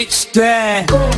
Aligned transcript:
It's 0.00 0.26
there. 0.26 1.17